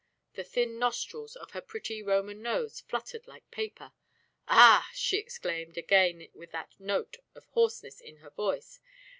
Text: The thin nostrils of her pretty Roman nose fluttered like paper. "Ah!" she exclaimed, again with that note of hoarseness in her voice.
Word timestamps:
The 0.33 0.43
thin 0.43 0.79
nostrils 0.79 1.35
of 1.35 1.51
her 1.51 1.61
pretty 1.61 2.01
Roman 2.01 2.41
nose 2.41 2.79
fluttered 2.79 3.27
like 3.27 3.51
paper. 3.51 3.93
"Ah!" 4.47 4.89
she 4.95 5.17
exclaimed, 5.17 5.77
again 5.77 6.27
with 6.33 6.51
that 6.53 6.73
note 6.79 7.17
of 7.35 7.45
hoarseness 7.53 7.99
in 8.01 8.17
her 8.17 8.31
voice. 8.31 8.79